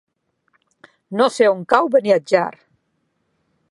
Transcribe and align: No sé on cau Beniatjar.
No 1.21 1.29
sé 1.35 1.51
on 1.51 1.63
cau 1.75 1.93
Beniatjar. 1.97 2.45